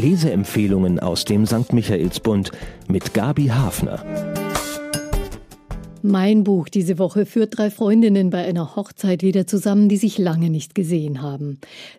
[0.00, 1.74] Leseempfehlungen aus dem St.
[1.74, 2.52] Michaelsbund
[2.88, 4.02] mit Gabi Hafner.
[6.00, 10.48] Mein Buch diese Woche führt drei Freundinnen bei einer Hochzeit wieder zusammen, die sich lange
[10.48, 11.58] nicht gesehen haben.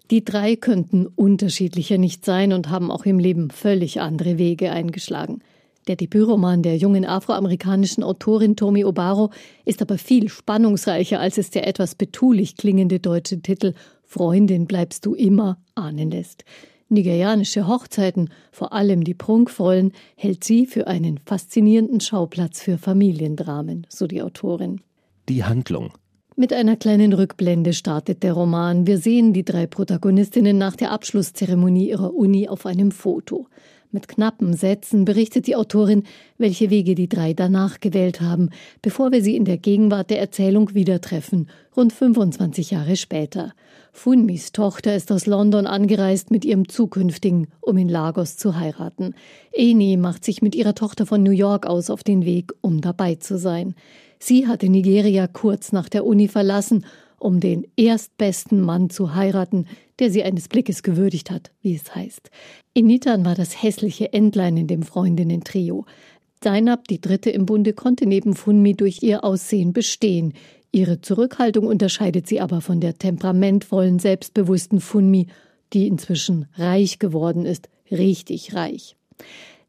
[0.10, 5.42] Die drei könnten unterschiedlicher nicht sein und haben auch im Leben völlig andere Wege eingeschlagen.
[5.88, 9.30] Der Debütroman der jungen afroamerikanischen Autorin Tomi Obaro
[9.64, 15.14] ist aber viel spannungsreicher, als es der etwas betulich klingende deutsche Titel Freundin bleibst du
[15.14, 16.46] immer ahnen lässt.
[16.92, 24.08] Nigerianische Hochzeiten, vor allem die prunkvollen, hält sie für einen faszinierenden Schauplatz für Familiendramen, so
[24.08, 24.82] die Autorin.
[25.30, 25.94] Die Handlung.
[26.36, 28.88] Mit einer kleinen Rückblende startet der Roman.
[28.88, 33.48] Wir sehen die drei Protagonistinnen nach der Abschlusszeremonie ihrer Uni auf einem Foto.
[33.94, 36.04] Mit knappen Sätzen berichtet die Autorin,
[36.38, 38.50] welche Wege die drei danach gewählt haben,
[38.82, 43.54] bevor wir sie in der Gegenwart der Erzählung wieder treffen, rund 25 Jahre später.
[43.92, 49.14] Funmis Tochter ist aus London angereist mit ihrem zukünftigen, um in Lagos zu heiraten.
[49.52, 53.16] Eni macht sich mit ihrer Tochter von New York aus auf den Weg, um dabei
[53.16, 53.76] zu sein.
[54.20, 56.86] Sie hatte Nigeria kurz nach der Uni verlassen
[57.22, 59.68] um den erstbesten Mann zu heiraten,
[60.00, 62.30] der sie eines Blickes gewürdigt hat, wie es heißt.
[62.74, 65.86] Initan war das hässliche Entlein in dem Freundinnen-Trio.
[66.42, 70.34] Zainab, die dritte im Bunde, konnte neben Funmi durch ihr Aussehen bestehen.
[70.72, 75.28] Ihre Zurückhaltung unterscheidet sie aber von der temperamentvollen, selbstbewussten Funmi,
[75.74, 78.96] die inzwischen reich geworden ist, richtig reich.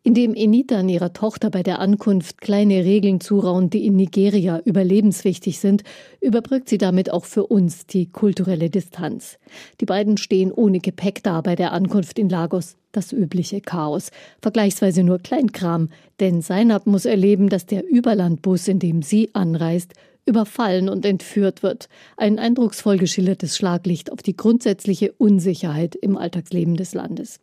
[0.05, 5.85] Indem Enitan ihrer Tochter bei der Ankunft kleine Regeln zuraunt, die in Nigeria überlebenswichtig sind,
[6.21, 9.39] überbrückt sie damit auch für uns die kulturelle Distanz.
[9.81, 12.77] Die beiden stehen ohne Gepäck da bei der Ankunft in Lagos.
[12.91, 14.11] Das übliche Chaos.
[14.43, 15.89] Vergleichsweise nur Kleinkram,
[16.21, 19.95] denn Seinab muss erleben, dass der Überlandbus, in dem sie anreist,
[20.27, 21.89] überfallen und entführt wird.
[22.17, 27.41] Ein eindrucksvoll geschildertes Schlaglicht auf die grundsätzliche Unsicherheit im Alltagsleben des Landes.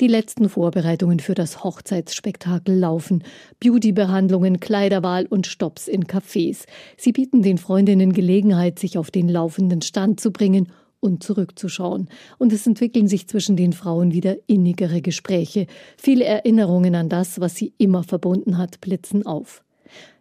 [0.00, 3.22] Die letzten Vorbereitungen für das Hochzeitsspektakel laufen.
[3.58, 6.64] Beautybehandlungen, Kleiderwahl und Stops in Cafés.
[6.96, 12.08] Sie bieten den Freundinnen Gelegenheit, sich auf den laufenden Stand zu bringen und zurückzuschauen.
[12.38, 15.66] Und es entwickeln sich zwischen den Frauen wieder innigere Gespräche.
[15.98, 19.62] Viele Erinnerungen an das, was sie immer verbunden hat, blitzen auf.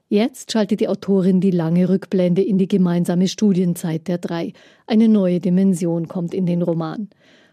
[0.09, 4.51] Jetzt schaltet die Autorin die lange Rückblende in die gemeinsame Studienzeit der drei.
[4.87, 7.07] Eine neue Dimension kommt in den Roman.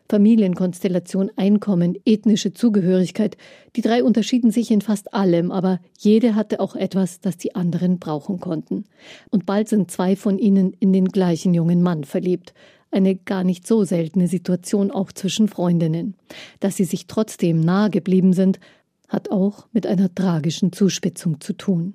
[0.09, 3.37] Familienkonstellation, Einkommen, ethnische Zugehörigkeit.
[3.75, 7.99] Die drei unterschieden sich in fast allem, aber jede hatte auch etwas, das die anderen
[7.99, 8.85] brauchen konnten.
[9.31, 12.55] Und bald sind zwei von ihnen in den gleichen jungen Mann verliebt.
[12.91, 16.15] Eine gar nicht so seltene Situation auch zwischen Freundinnen.
[16.61, 18.61] Dass sie sich trotzdem nahe geblieben sind,
[19.09, 21.95] hat auch mit einer tragischen Zuspitzung zu tun.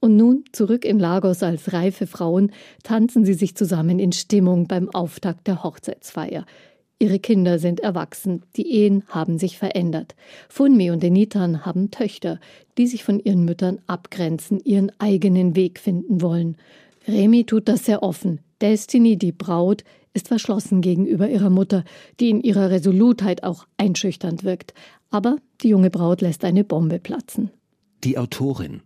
[0.00, 2.52] Und nun, zurück in Lagos als reife Frauen,
[2.82, 6.44] tanzen sie sich zusammen in Stimmung beim Auftakt der Hochzeitsfeier.
[7.04, 10.14] Ihre Kinder sind erwachsen, die Ehen haben sich verändert.
[10.48, 12.40] Funmi und Enitan haben Töchter,
[12.78, 16.56] die sich von ihren Müttern abgrenzen, ihren eigenen Weg finden wollen.
[17.06, 18.40] Remi tut das sehr offen.
[18.62, 19.84] Destiny, die Braut,
[20.14, 21.84] ist verschlossen gegenüber ihrer Mutter,
[22.20, 24.72] die in ihrer Resolutheit auch einschüchternd wirkt.
[25.10, 27.50] Aber die junge Braut lässt eine Bombe platzen.
[28.02, 28.80] Die Autorin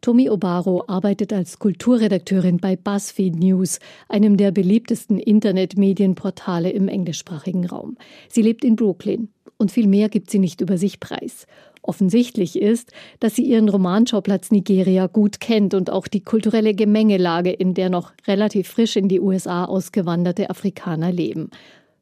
[0.00, 7.96] Tomi Obaro arbeitet als Kulturredakteurin bei BuzzFeed News, einem der beliebtesten Internetmedienportale im englischsprachigen Raum.
[8.28, 11.46] Sie lebt in Brooklyn und viel mehr gibt sie nicht über sich preis.
[11.82, 17.74] Offensichtlich ist, dass sie ihren Romanschauplatz Nigeria gut kennt und auch die kulturelle Gemengelage, in
[17.74, 21.50] der noch relativ frisch in die USA ausgewanderte Afrikaner leben.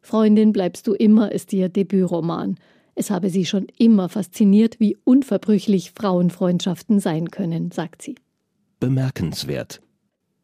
[0.02, 2.56] Freundin bleibst du immer ist ihr Debütroman.
[2.98, 8.16] Es habe sie schon immer fasziniert, wie unverbrüchlich Frauenfreundschaften sein können, sagt sie.
[8.80, 9.82] Bemerkenswert.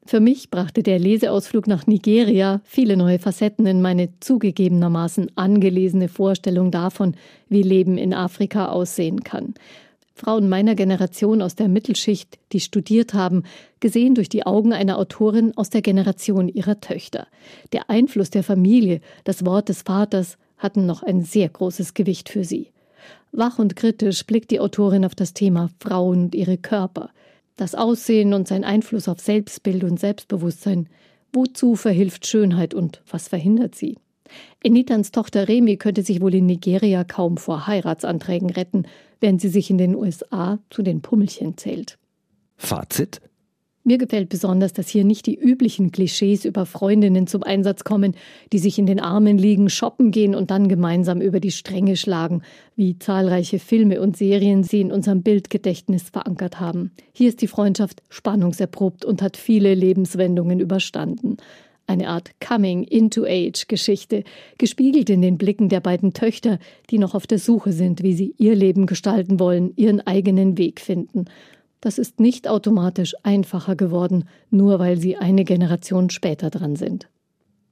[0.04, 6.70] Für mich brachte der Leseausflug nach Nigeria viele neue Facetten in meine zugegebenermaßen angelesene Vorstellung
[6.70, 7.14] davon,
[7.48, 9.54] wie Leben in Afrika aussehen kann.
[10.14, 13.44] Frauen meiner Generation aus der Mittelschicht, die studiert haben,
[13.80, 17.28] gesehen durch die Augen einer Autorin aus der Generation ihrer Töchter.
[17.72, 22.44] Der Einfluss der Familie, das Wort des Vaters, hatten noch ein sehr großes Gewicht für
[22.44, 22.69] sie.
[23.32, 27.11] Wach und kritisch blickt die Autorin auf das Thema Frauen und ihre Körper,
[27.56, 30.88] das Aussehen und sein Einfluss auf Selbstbild und Selbstbewusstsein.
[31.32, 33.97] Wozu verhilft Schönheit und was verhindert sie?
[34.62, 38.85] Enitans Tochter Remi könnte sich wohl in Nigeria kaum vor Heiratsanträgen retten,
[39.20, 41.99] während sie sich in den USA zu den Pummelchen zählt.
[42.56, 43.20] Fazit?
[43.84, 48.14] Mir gefällt besonders, dass hier nicht die üblichen Klischees über Freundinnen zum Einsatz kommen,
[48.52, 52.43] die sich in den Armen liegen, shoppen gehen und dann gemeinsam über die Stränge schlagen,
[52.76, 56.93] wie zahlreiche Filme und Serien sie in unserem Bildgedächtnis verankert haben.
[57.12, 61.38] Hier ist die Freundschaft spannungserprobt und hat viele Lebenswendungen überstanden.
[61.88, 64.23] Eine Art Coming-into-Age-Geschichte,
[64.58, 68.32] gespiegelt in den Blicken der beiden Töchter, die noch auf der Suche sind, wie sie
[68.38, 71.25] ihr Leben gestalten wollen, ihren eigenen Weg finden.
[71.82, 77.08] Das ist nicht automatisch einfacher geworden, nur weil sie eine Generation später dran sind.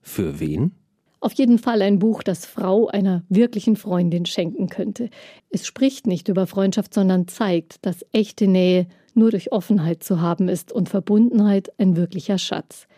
[0.02, 0.72] Für wen?
[1.20, 5.10] Auf jeden Fall ein Buch, das Frau einer wirklichen Freundin schenken könnte.
[5.48, 10.48] Es spricht nicht über Freundschaft, sondern zeigt, dass echte Nähe nur durch Offenheit zu haben
[10.48, 12.88] ist und Verbundenheit ein wirklicher Schatz.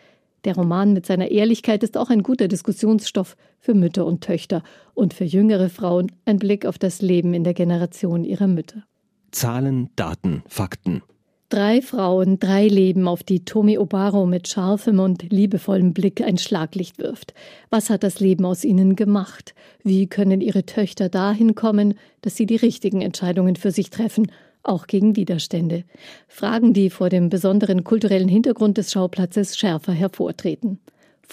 [0.46, 4.62] Der Roman mit seiner Ehrlichkeit ist auch ein guter Diskussionsstoff für Mütter und Töchter
[4.94, 8.84] und für jüngere Frauen ein Blick auf das Leben in der Generation ihrer Mütter.
[9.32, 11.02] Zahlen, Daten, Fakten.
[11.48, 16.98] Drei Frauen, drei Leben, auf die Tomi Obaro mit scharfem und liebevollem Blick ein Schlaglicht
[16.98, 17.34] wirft.
[17.68, 19.54] Was hat das Leben aus ihnen gemacht?
[19.82, 24.30] Wie können ihre Töchter dahin kommen, dass sie die richtigen Entscheidungen für sich treffen,
[24.62, 25.84] auch gegen Widerstände?
[26.26, 30.78] Fragen, die vor dem besonderen kulturellen Hintergrund des Schauplatzes schärfer hervortreten.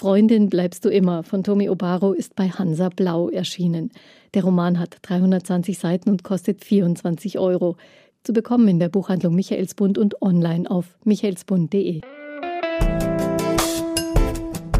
[0.00, 3.90] Freundin bleibst du immer von Tomi Obaro ist bei Hansa Blau erschienen.
[4.32, 7.76] Der Roman hat 320 Seiten und kostet 24 Euro
[8.24, 12.00] zu bekommen in der Buchhandlung Michaelsbund und online auf michaelsbund.de.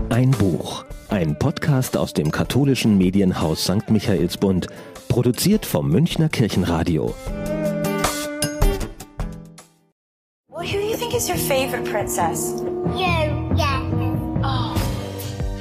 [0.08, 3.90] Ein Buch, ein Podcast aus dem katholischen Medienhaus St.
[3.90, 4.68] Michaelsbund,
[5.08, 7.14] produziert vom Münchner Kirchenradio.
[10.48, 12.62] Well, who do you think is your favorite princess?
[12.96, 13.82] You, yeah.
[14.42, 14.79] Oh.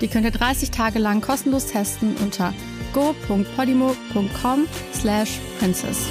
[0.00, 2.54] Die könnt ihr 30 Tage lang kostenlos testen unter
[2.92, 6.06] go.podimo.com slash princess.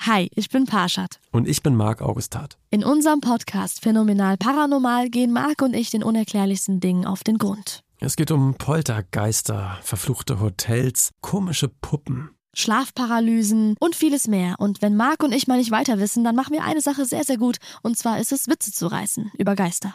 [0.00, 1.20] Hi, ich bin Parshad.
[1.30, 2.58] Und ich bin Marc Augustat.
[2.70, 7.84] In unserem Podcast Phänomenal Paranormal gehen Marc und ich den unerklärlichsten Dingen auf den Grund.
[8.00, 12.30] Es geht um Poltergeister, verfluchte Hotels, komische Puppen.
[12.54, 14.56] Schlafparalysen und vieles mehr.
[14.58, 17.22] Und wenn Marc und ich mal nicht weiter wissen, dann machen wir eine Sache sehr,
[17.22, 17.58] sehr gut.
[17.82, 19.94] Und zwar ist es, Witze zu reißen über Geister.